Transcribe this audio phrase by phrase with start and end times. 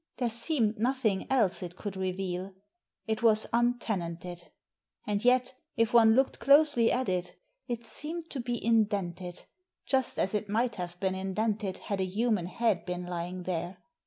[0.17, 2.55] There seemed nothing else it could re veal.
[3.05, 4.49] It was untenanted.
[5.05, 7.35] And yet, if one looked closely at it,
[7.67, 9.43] it seemed to be indented,
[9.85, 13.77] just as it might have been indented had a human head been lying there.